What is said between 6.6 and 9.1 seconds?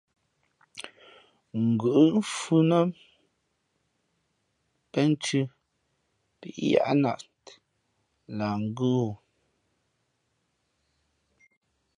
yahnāt lah ngʉ́ wū.